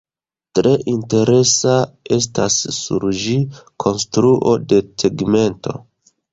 [0.59, 1.75] Tre interesa
[2.17, 3.37] estas sur ĝi
[3.87, 5.81] konstruo de tegmento.